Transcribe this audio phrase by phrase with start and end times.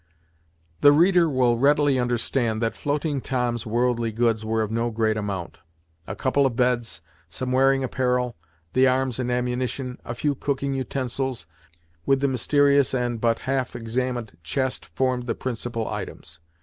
[0.79, 5.59] The reader will readily understand that Floating Tom's worldly goods were of no great amount.
[6.07, 8.35] A couple of beds, some wearing apparel,
[8.73, 11.45] the arms and ammunition, a few cooking utensils,
[12.07, 16.39] with the mysterious and but half examined chest formed the principal items.